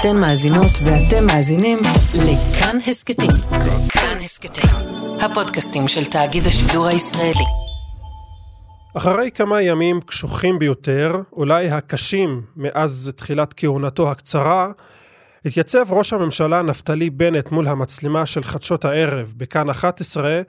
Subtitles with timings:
[0.00, 1.78] אתן מאזינות ואתם מאזינים
[2.14, 3.30] לכאן הסכתים.
[3.88, 4.64] כאן הסכתים,
[5.20, 7.44] הפודקאסטים של תאגיד השידור הישראלי.
[8.96, 14.70] אחרי כמה ימים קשוחים ביותר, אולי הקשים מאז תחילת כהונתו הקצרה,
[15.44, 20.40] התייצב ראש הממשלה נפתלי בנט מול המצלמה של חדשות הערב בכאן 11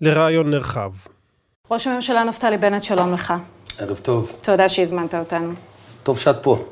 [0.00, 0.90] לראיון נרחב.
[1.70, 3.34] ראש הממשלה נפתלי בנט, שלום לך.
[3.78, 4.32] ערב טוב.
[4.42, 5.52] תודה שהזמנת אותנו.
[6.02, 6.64] טוב שאת פה.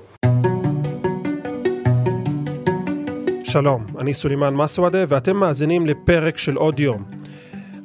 [3.49, 7.03] שלום, אני סולימאן מסוודה ואתם מאזינים לפרק של עוד יום.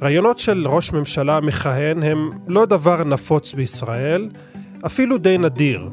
[0.02, 4.30] רעיונות של ראש ממשלה מכהן הם לא דבר נפוץ בישראל,
[4.86, 5.90] אפילו די נדיר.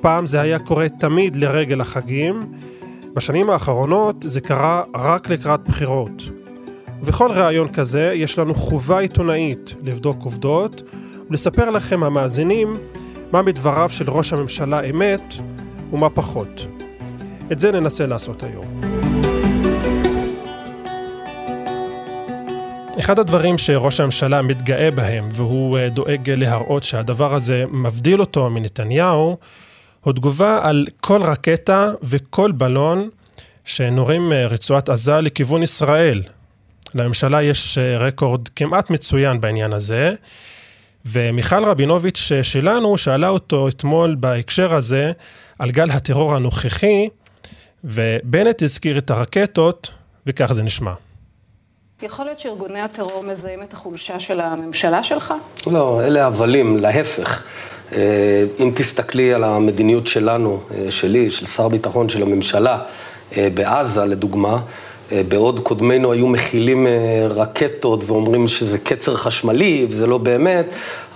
[0.00, 2.52] פעם זה היה קורה תמיד לרגל החגים,
[3.14, 6.22] בשנים האחרונות זה קרה רק לקראת בחירות.
[7.00, 10.82] ובכל ראיון כזה יש לנו חובה עיתונאית לבדוק עובדות
[11.30, 12.76] ולספר לכם המאזינים
[13.32, 15.34] מה מדבריו של ראש הממשלה אמת
[15.92, 16.73] ומה פחות.
[17.52, 18.80] את זה ננסה לעשות היום.
[23.00, 29.36] אחד הדברים שראש הממשלה מתגאה בהם, והוא אה, דואג להראות שהדבר הזה מבדיל אותו מנתניהו,
[30.00, 33.08] הוא תגובה על כל רקטה וכל בלון
[33.64, 36.22] שנורים רצועת עזה לכיוון ישראל.
[36.94, 40.14] לממשלה יש אה, רקורד כמעט מצוין בעניין הזה,
[41.06, 45.12] ומיכל רבינוביץ' שלנו שאלה אותו אתמול בהקשר הזה
[45.58, 47.08] על גל הטרור הנוכחי,
[47.84, 49.90] ובנט הזכיר את הרקטות,
[50.26, 50.92] וכך זה נשמע.
[52.02, 55.34] יכול להיות שארגוני הטרור מזהים את החולשה של הממשלה שלך?
[55.66, 57.42] לא, אלה הבלים, להפך.
[57.92, 62.78] אה, אם תסתכלי על המדיניות שלנו, אה, שלי, של שר הביטחון, של הממשלה,
[63.36, 64.58] אה, בעזה לדוגמה,
[65.12, 66.86] בעוד קודמינו היו מכילים
[67.30, 70.66] רקטות ואומרים שזה קצר חשמלי וזה לא באמת,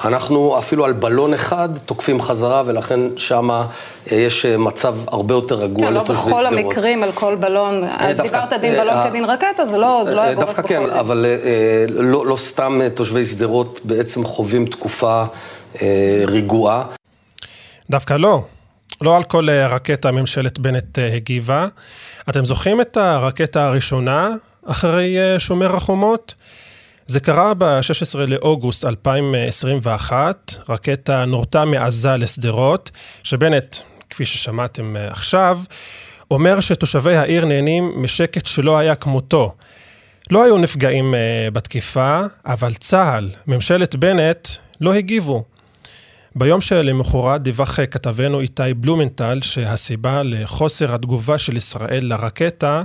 [0.05, 3.67] אנחנו אפילו על בלון אחד תוקפים חזרה ולכן שמה
[4.07, 8.73] יש מצב הרבה יותר רגוע כן, לא בכל המקרים על כל בלון, אז דיברת דין
[8.73, 10.63] בלון כדין רקטה, זה לא, לא היה גורף בכל...
[10.63, 11.27] דווקא כן, אבל
[11.89, 15.25] לא, לא סתם תושבי שדרות בעצם חווים תקופה
[16.27, 16.85] רגועה.
[17.91, 18.43] דווקא לא.
[19.03, 21.69] לא על כל רקטה ממשלת בנט הגיבה.
[22.29, 24.31] אתם זוכרים את הרקטה הראשונה
[24.67, 26.35] אחרי שומר החומות?
[27.07, 32.91] זה קרה ב-16 לאוגוסט 2021, רקטה נורתה מעזה לשדרות,
[33.23, 33.77] שבנט,
[34.11, 35.59] כפי ששמעתם עכשיו,
[36.31, 39.55] אומר שתושבי העיר נהנים משקט שלא היה כמותו.
[40.31, 41.15] לא היו נפגעים
[41.53, 44.49] בתקיפה, אבל צה"ל, ממשלת בנט,
[44.81, 45.45] לא הגיבו.
[46.37, 52.83] ביום שלמחרת דיווח כתבנו איתי בלומנטל שהסיבה לחוסר התגובה של ישראל לרקטה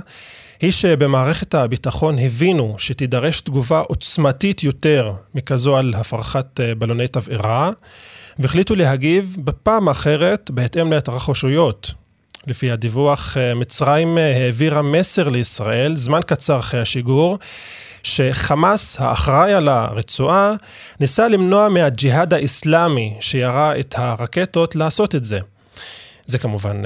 [0.60, 7.70] היא שבמערכת הביטחון הבינו שתידרש תגובה עוצמתית יותר מכזו על הפרחת בלוני תבערה
[8.38, 12.03] והחליטו להגיב בפעם אחרת בהתאם להתרחשויות.
[12.46, 17.38] לפי הדיווח, מצרים העבירה מסר לישראל זמן קצר אחרי השיגור
[18.02, 20.54] שחמאס, האחראי על הרצועה,
[21.00, 25.38] ניסה למנוע מהג'יהאד האיסלאמי שירה את הרקטות לעשות את זה.
[26.26, 26.82] זה כמובן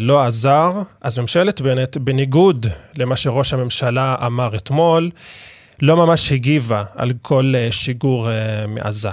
[0.00, 2.66] לא עזר, אז ממשלת בנט, בניגוד
[2.96, 5.10] למה שראש הממשלה אמר אתמול,
[5.82, 8.28] לא ממש הגיבה על כל שיגור
[8.68, 9.10] מעזה.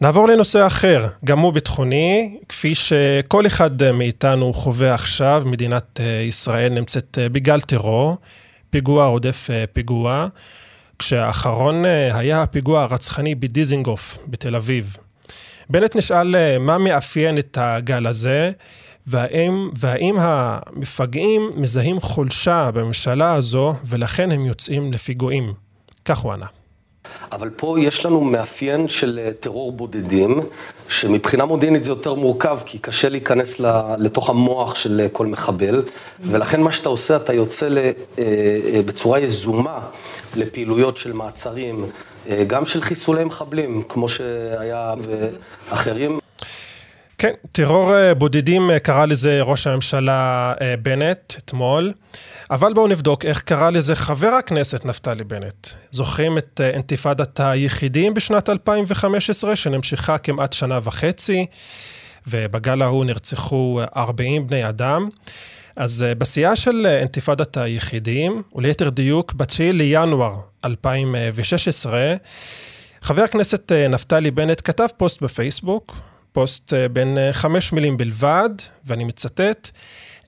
[0.00, 7.18] נעבור לנושא אחר, גם הוא ביטחוני, כפי שכל אחד מאיתנו חווה עכשיו, מדינת ישראל נמצאת
[7.32, 8.16] בגל טרור.
[8.70, 10.26] פיגוע רודף פיגוע,
[10.98, 14.96] כשהאחרון היה הפיגוע הרצחני בדיזינגוף בתל אביב.
[15.70, 18.50] בנט נשאל מה מאפיין את הגל הזה,
[19.06, 25.52] והאם, והאם המפגעים מזהים חולשה בממשלה הזו, ולכן הם יוצאים לפיגועים.
[26.04, 26.46] כך הוא ענה.
[27.32, 30.40] אבל פה יש לנו מאפיין של טרור בודדים,
[30.88, 33.60] שמבחינה מודיעינית זה יותר מורכב, כי קשה להיכנס
[33.98, 35.82] לתוך המוח של כל מחבל,
[36.20, 37.68] ולכן מה שאתה עושה, אתה יוצא
[38.86, 39.78] בצורה יזומה
[40.36, 41.86] לפעילויות של מעצרים,
[42.46, 44.94] גם של חיסולי מחבלים, כמו שהיה
[45.70, 46.23] ואחרים.
[47.18, 50.52] כן, טרור בודדים קרא לזה ראש הממשלה
[50.82, 51.92] בנט אתמול.
[52.50, 55.68] אבל בואו נבדוק איך קרא לזה חבר הכנסת נפתלי בנט.
[55.90, 61.46] זוכרים את אינתיפאדת היחידים בשנת 2015, שנמשכה כמעט שנה וחצי,
[62.26, 65.08] ובגל ההוא נרצחו 40 בני אדם.
[65.76, 72.14] אז בשיאה של אינתיפאדת היחידים, וליתר דיוק, ב-9 לינואר 2016,
[73.02, 75.96] חבר הכנסת נפתלי בנט כתב פוסט בפייסבוק,
[76.34, 78.50] פוסט בין חמש מילים בלבד,
[78.86, 79.70] ואני מצטט,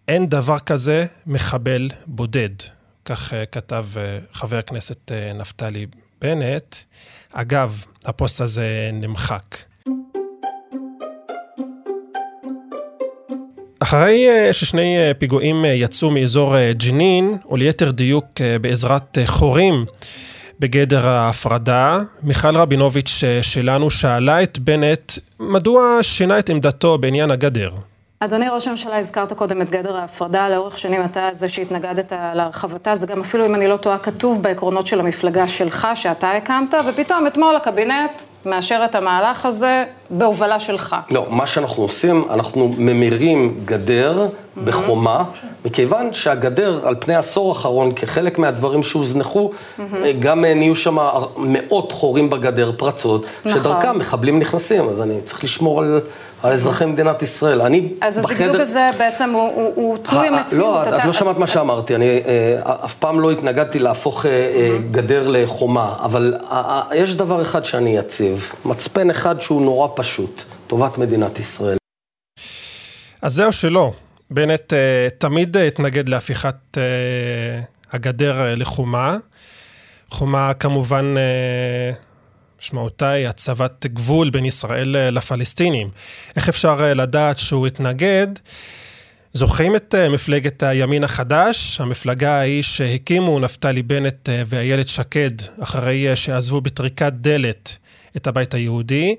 [0.08, 2.48] אין דבר כזה מחבל בודד,
[3.04, 3.86] כך כתב
[4.32, 5.86] חבר הכנסת נפתלי
[6.20, 6.76] בנט.
[7.32, 9.56] אגב, הפוסט הזה נמחק.
[13.80, 18.26] אחרי ששני פיגועים יצאו מאזור ג'נין, או ליתר דיוק
[18.60, 19.86] בעזרת חורים
[20.60, 27.70] בגדר ההפרדה, מיכל רבינוביץ' שלנו שאלה את בנט מדוע שינה את עמדתו בעניין הגדר.
[28.20, 33.06] אדוני ראש הממשלה, הזכרת קודם את גדר ההפרדה, לאורך שנים אתה זה שהתנגדת להרחבתה, זה
[33.06, 37.56] גם אפילו אם אני לא טועה כתוב בעקרונות של המפלגה שלך שאתה הקמת, ופתאום אתמול
[37.56, 40.96] הקבינט מאשר את המהלך הזה בהובלה שלך.
[41.12, 44.26] לא, מה שאנחנו עושים, אנחנו ממירים גדר
[44.64, 45.24] בחומה,
[45.64, 49.50] מכיוון שהגדר על פני עשור אחרון, כחלק מהדברים שהוזנחו,
[50.18, 50.96] גם נהיו שם
[51.36, 53.60] מאות חורים בגדר, פרצות, נכון.
[53.60, 56.00] שדרכם מחבלים נכנסים, אז אני צריך לשמור על...
[56.42, 57.60] על אזרחי מדינת ישראל.
[57.60, 58.34] אני אז בחדר...
[58.34, 60.52] הזגזוג הזה בעצם הוא, הוא, הוא תלוי מציאות.
[60.52, 60.98] לא, אתה...
[60.98, 61.94] את לא שמעת מה שאמרתי.
[61.94, 64.30] אני אה, אף פעם לא התנגדתי להפוך אה,
[64.90, 70.98] גדר לחומה, אבל אה, יש דבר אחד שאני אציב, מצפן אחד שהוא נורא פשוט, טובת
[70.98, 71.76] מדינת ישראל.
[73.22, 73.92] אז זהו שלא.
[74.30, 74.72] בנט
[75.18, 76.78] תמיד התנגד להפיכת
[77.92, 79.16] הגדר לחומה.
[80.10, 81.14] חומה כמובן
[82.62, 85.90] משמעותה היא הצבת גבול בין ישראל אה, לפלסטינים.
[86.36, 88.26] איך אפשר אה, לדעת שהוא התנגד?
[89.32, 95.30] זוכרים את אה, מפלגת הימין החדש, המפלגה ההיא שהקימו נפתלי בנט ואיילת שקד
[95.62, 97.76] אחרי שעזבו בטריקת דלת
[98.16, 99.16] את הבית היהודי.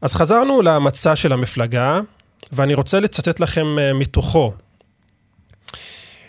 [0.00, 2.00] אז חזרנו למצע של המפלגה,
[2.52, 4.52] ואני רוצה לצטט לכם מתוכו.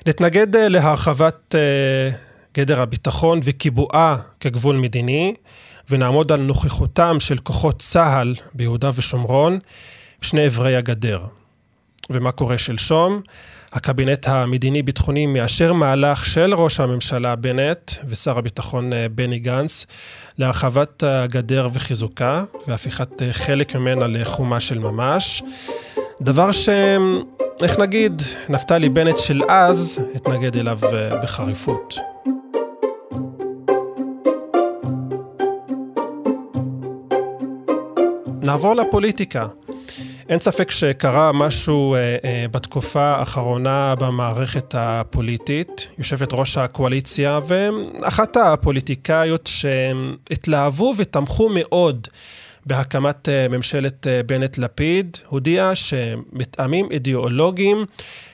[0.05, 1.55] להתנגד להרחבת
[2.53, 5.33] גדר הביטחון וקיבועה כגבול מדיני,
[5.89, 9.59] ונעמוד על נוכחותם של כוחות צה"ל ביהודה ושומרון,
[10.21, 11.25] בשני אברי הגדר.
[12.09, 13.21] ומה קורה שלשום?
[13.73, 19.85] הקבינט המדיני-ביטחוני מאשר מהלך של ראש הממשלה בנט ושר הביטחון אה, בני גנץ
[20.37, 25.43] להרחבת הגדר וחיזוקה והפיכת אה, חלק ממנה לחומה של ממש.
[26.21, 26.69] דבר ש...
[27.61, 31.97] איך נגיד, נפתלי בנט של אז התנגד אליו אה, בחריפות.
[38.41, 39.45] נעבור לפוליטיקה.
[40.29, 45.87] אין ספק שקרה משהו אה, אה, בתקופה האחרונה במערכת הפוליטית.
[45.97, 52.07] יושבת ראש הקואליציה ואחת הפוליטיקאיות שהתלהבו ותמכו מאוד
[52.65, 57.85] בהקמת אה, ממשלת אה, בנט-לפיד, הודיעה שמטעמים אידיאולוגיים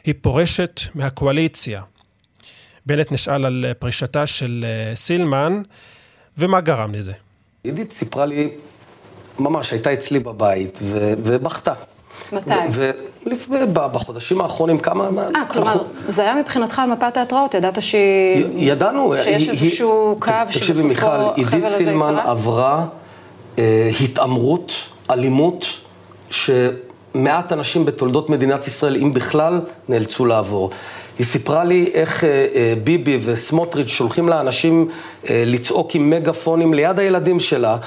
[0.03, 1.81] היא פורשת מהקואליציה.
[2.85, 5.61] בנט נשאל על פרישתה של אה, סילמן,
[6.37, 7.13] ומה גרם לזה?
[7.63, 8.49] עידית סיפרה לי
[9.39, 10.79] ממש, הייתה אצלי בבית,
[11.23, 11.73] ובכתה.
[12.31, 12.53] מתי?
[13.73, 15.09] בחודשים האחרונים כמה...
[15.35, 18.45] אה, כלומר, זה היה מבחינתך על מפת ההתראות, ידעת שהיא...
[18.55, 19.13] ידענו.
[19.23, 21.23] שיש איזשהו קו שבסופו החבל הזה יקרה?
[21.31, 22.85] תקשיבי, מיכל, עידית סילמן עברה
[23.59, 24.71] אה, התעמרות,
[25.11, 25.65] אלימות,
[26.29, 30.69] שמעט אנשים בתולדות מדינת ישראל, אם בכלל, נאלצו לעבור.
[31.17, 34.87] היא סיפרה לי איך אה, אה, ביבי וסמוטריץ' שולחים לאנשים
[35.29, 37.77] אה, לצעוק עם מגפונים ליד הילדים שלה,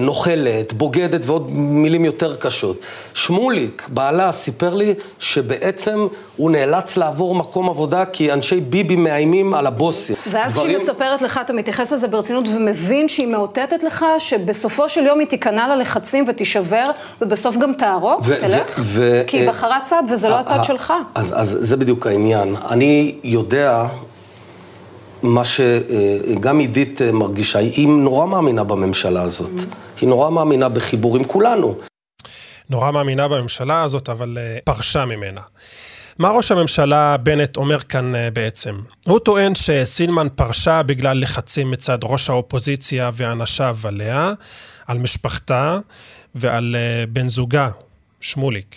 [0.00, 2.76] נוכלת, בוגדת ועוד מילים יותר קשות.
[3.14, 6.06] שמוליק, בעלה, סיפר לי שבעצם
[6.36, 10.16] הוא נאלץ לעבור מקום עבודה כי אנשי ביבי מאיימים על הבוסים.
[10.30, 10.78] ואז דברים...
[10.78, 15.28] כשהיא מספרת לך, אתה מתייחס לזה ברצינות ומבין שהיא מאותתת לך שבסופו של יום היא
[15.28, 16.90] תיכנע ללחצים ותישבר,
[17.20, 18.80] ובסוף גם תהרוג, תלך,
[19.26, 20.92] כי היא בחרה צד וזה לא הצד שלך.
[21.14, 22.56] אז, אז זה בדיוק העניין.
[22.70, 23.84] אני יודע
[25.22, 29.50] מה שגם עידית מרגישה, היא נורא מאמינה בממשלה הזאת.
[30.00, 31.74] היא נורא מאמינה בחיבור עם כולנו.
[32.70, 35.40] נורא מאמינה בממשלה הזאת, אבל אה, פרשה ממנה.
[36.18, 38.80] מה ראש הממשלה בנט אומר כאן אה, בעצם?
[39.06, 44.32] הוא טוען שסילמן פרשה בגלל לחצים מצד ראש האופוזיציה ואנשיו עליה,
[44.86, 45.78] על משפחתה
[46.34, 47.70] ועל אה, בן זוגה,
[48.20, 48.76] שמוליק.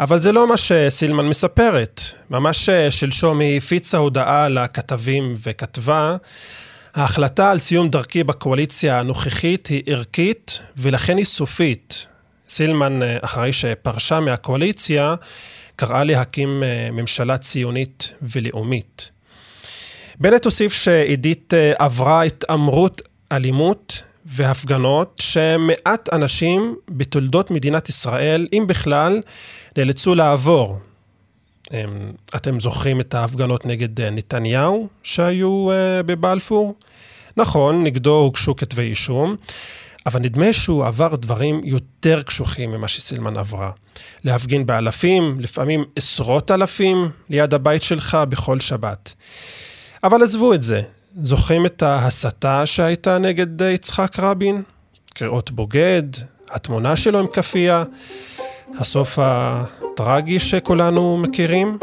[0.00, 2.00] אבל זה לא מה שסילמן מספרת.
[2.30, 6.16] ממש שלשום היא הפיצה הודעה לכתבים וכתבה,
[6.94, 12.06] ההחלטה על סיום דרכי בקואליציה הנוכחית היא ערכית ולכן היא סופית.
[12.48, 15.14] סילמן, אחרי שפרשה מהקואליציה,
[15.76, 19.10] קראה להקים אה, ממשלה ציונית ולאומית.
[20.20, 23.02] בנט הוסיף שעידית אה, עברה התעמרות,
[23.32, 29.20] אלימות והפגנות שמעט אנשים בתולדות מדינת ישראל, אם בכלל,
[29.76, 30.78] נאלצו לעבור.
[31.72, 31.78] אמ,
[32.36, 35.68] אתם זוכרים את ההפגנות נגד אה, נתניהו שהיו
[36.06, 36.74] בבלפור?
[37.36, 39.36] נכון, נגדו הוגשו כתבי אישום,
[40.06, 43.70] אבל נדמה שהוא עבר דברים יותר קשוחים ממה שסילמן עברה.
[44.24, 49.14] להפגין באלפים, לפעמים עשרות אלפים, ליד הבית שלך בכל שבת.
[50.04, 50.82] אבל עזבו את זה,
[51.22, 54.62] זוכרים את ההסתה שהייתה נגד יצחק רבין?
[55.14, 56.02] קריאות בוגד,
[56.50, 57.84] התמונה שלו עם כאפיה.
[58.78, 61.78] הסוף הטרגי שכולנו מכירים?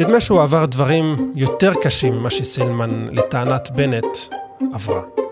[0.00, 4.18] נדמה שהוא עבר דברים יותר קשים ממה שסילמן, לטענת בנט,
[4.74, 5.29] עברה.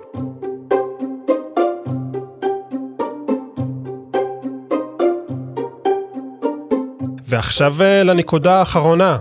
[7.29, 9.19] ועכשיו אה, לנקודה האחרונה.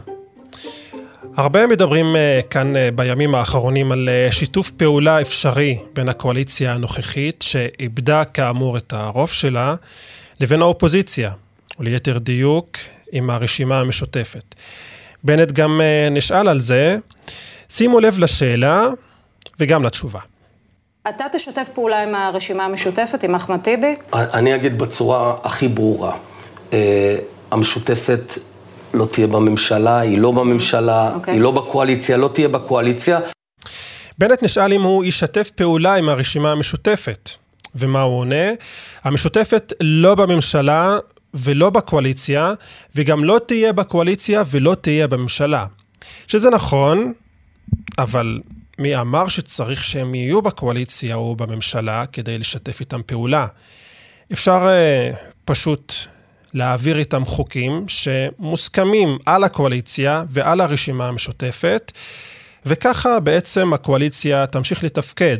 [1.35, 8.25] הרבה מדברים אה, כאן אה, בימים האחרונים על שיתוף פעולה אפשרי בין הקואליציה הנוכחית, שאיבדה
[8.25, 9.75] כאמור את הרוב שלה,
[10.39, 11.31] לבין האופוזיציה,
[11.79, 12.67] וליתר דיוק,
[13.11, 14.55] עם הרשימה המשותפת.
[15.23, 16.97] בנט גם נשאל על זה.
[17.69, 18.87] שימו לב לשאלה
[19.59, 20.19] וגם לתשובה.
[21.09, 23.95] אתה תשתף פעולה עם הרשימה המשותפת, עם אחמד טיבי?
[24.13, 26.17] אני אגיד בצורה הכי ברורה.
[27.57, 28.33] המשותפת
[28.93, 31.15] לא תהיה בממשלה, היא לא בממשלה, okay.
[31.15, 31.33] אוקיי.
[31.33, 33.19] היא לא בקואליציה, לא תהיה בקואליציה.
[34.17, 37.29] בנט נשאל אם הוא ישתף פעולה עם הרשימה המשותפת.
[37.75, 38.45] ומה הוא עונה?
[39.03, 40.97] המשותפת לא בממשלה
[41.33, 42.53] ולא בקואליציה,
[42.95, 45.65] וגם לא תהיה בקואליציה ולא תהיה בממשלה.
[46.27, 47.13] שזה נכון,
[47.97, 48.39] אבל
[48.79, 53.47] מי אמר שצריך שהם יהיו בקואליציה או בממשלה כדי לשתף איתם פעולה?
[54.33, 55.93] אפשר uh, פשוט
[56.53, 61.91] להעביר איתם חוקים שמוסכמים על הקואליציה ועל הרשימה המשותפת,
[62.65, 65.37] וככה בעצם הקואליציה תמשיך לתפקד.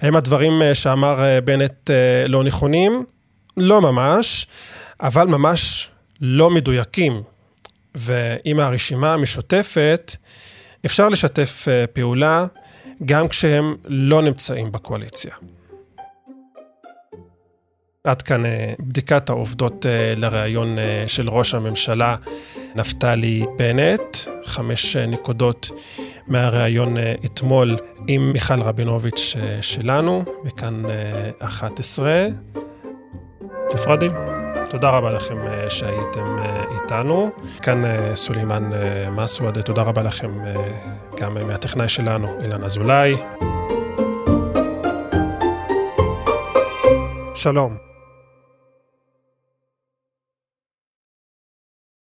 [0.00, 3.04] האם הדברים אה, שאמר אה, בנט אה, לא נכונים?
[3.56, 4.46] לא ממש,
[5.00, 7.22] אבל ממש לא מדויקים.
[7.94, 10.16] ועם הרשימה המשותפת
[10.86, 12.46] אפשר לשתף פעולה
[13.04, 15.34] גם כשהם לא נמצאים בקואליציה.
[18.04, 22.16] עד כאן אה, בדיקת העובדות אה, לראיון אה, של ראש הממשלה
[22.74, 25.70] נפתלי בנט, חמש נקודות
[26.26, 27.76] מהראיון אתמול
[28.08, 30.82] עם מיכל רבינוביץ' שלנו, וכאן
[31.38, 32.26] 11.
[33.74, 34.12] נפרדים.
[34.70, 35.36] תודה רבה לכם
[35.68, 36.36] שהייתם
[36.74, 37.30] איתנו.
[37.62, 37.82] כאן
[38.14, 38.70] סולימאן
[39.10, 40.30] מסווד, תודה רבה לכם
[41.20, 43.16] גם מהטכנאי שלנו, אילן אזולאי.
[47.34, 47.87] שלום.